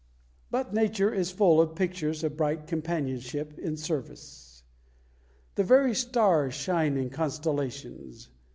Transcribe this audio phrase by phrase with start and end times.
[0.49, 4.63] But Nature is full of pictures of bright companionship in service;
[5.53, 8.29] the very stars shine in constellations.